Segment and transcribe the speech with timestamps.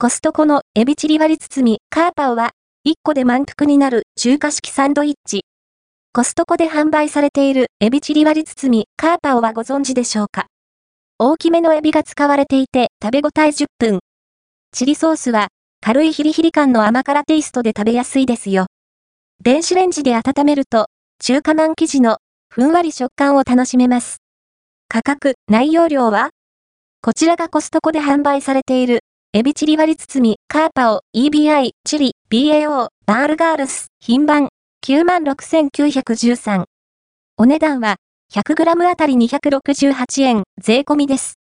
[0.00, 2.52] コストコのエビチリ割り包みカーパオは
[2.86, 5.40] 1個で満腹になる中華式サンドイッチ。
[6.12, 10.46] コストコで販売されているエビチリ割り包みカーパオはご存知でしょうか？
[11.18, 13.98] 大きめのエビが使われていて食べ応え10分。
[14.70, 15.48] チリソースは
[15.80, 18.66] 軽いヒリヒリ感の甘辛テイストで食べやすいですよ。
[19.42, 20.86] 電子レンジで温めると
[21.18, 22.18] 中華まん生地の
[22.50, 24.18] ふんわり食感を楽しめます。
[24.86, 26.30] 価格、内容量は？
[27.02, 29.00] こちらがコストコで販売されている
[29.34, 34.48] エビチリ割り包み、カーパオ、EBI、チリ、BAO、バールガールス、品番、
[34.86, 36.64] 96,913。
[37.36, 37.96] お値段は、
[38.32, 41.34] 100g あたり268円、税込みです。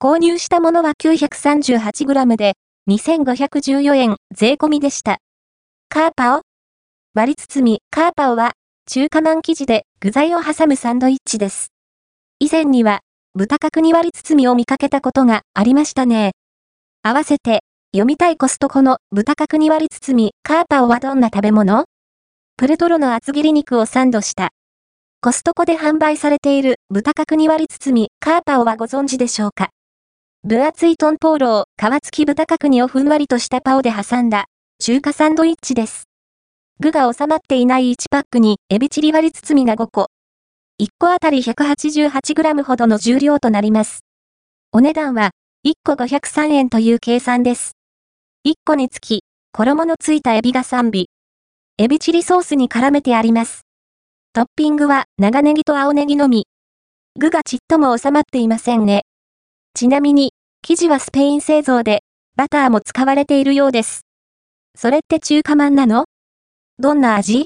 [0.00, 2.54] 購入したものは 938g で、
[2.88, 5.18] 2514円、税込みでした。
[5.90, 6.40] カーパオ
[7.12, 8.52] 割り包み、カーパオは、
[8.86, 11.70] 中華まん生地で具材を挟むサンドイッチです。
[12.38, 13.00] 以前には、
[13.34, 16.32] 豚角煮割り包みを見かけたことがありましたね。
[17.02, 17.60] 合わせて、
[17.92, 21.84] 読みたいコストコの豚角煮割り包み、カーパオはどんな食べ物？
[22.58, 24.50] プルトロの厚切り肉をサンドした。
[25.22, 29.70] コストコで販売されている豚角煮割り包み、カーパオはご存知でしょうか？
[30.44, 34.44] 分厚いトンポーロを皮付き豚角煮をふんわりとしたパオで挟んだ
[34.78, 36.04] 中華サンドイッチです。
[36.80, 40.08] 具が収まっていない1パックにエビチリ割り包みが5個。
[40.82, 44.00] 1個あたり 188g ほどの重量となります。
[44.72, 45.30] お値段は
[45.62, 47.72] 1個503円という計算です。
[48.46, 51.04] 1個につき、衣のついたエビが3尾。
[51.76, 53.66] エビチリソースに絡めてあります。
[54.32, 56.46] トッピングは長ネギと青ネギのみ。
[57.18, 59.02] 具がちっとも収まっていませんね。
[59.74, 62.04] ちなみに、生地はスペイン製造で、
[62.36, 64.06] バターも使われているようです。
[64.74, 66.06] それって中華まんなの？
[66.78, 67.44] どんな味？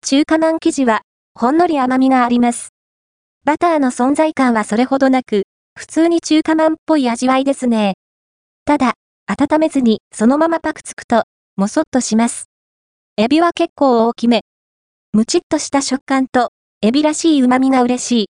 [0.00, 1.02] 中華まん生地は、
[1.34, 2.70] ほんのり甘みがあります。
[3.44, 5.42] バターの存在感はそれほどなく、
[5.76, 7.94] 普通に中華まんっぽい味わいですね。
[8.64, 8.94] ただ、
[9.26, 11.24] 温めずにそのままパクつくと、
[11.56, 12.46] もそっとします。
[13.16, 14.42] エビは結構大きめ。
[15.12, 16.50] むちっとした食感と、
[16.82, 18.26] エビらしい旨味が嬉しい。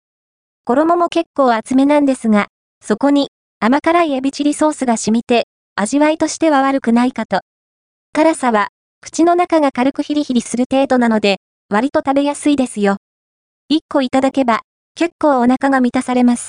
[0.65, 2.49] 衣も結構厚めなんですが、
[2.83, 3.28] そこに
[3.59, 5.47] 甘辛いエビチリソースが染みて、
[5.77, 7.41] 味わいとしては悪くないかと。
[8.12, 8.69] 辛さは、
[9.01, 12.97] 口の中が軽くヒリヒリする程度なので、割と食べやすいですよ。
[13.72, 14.61] 1個いただけば、
[14.95, 16.49] 結構お腹が満たされます。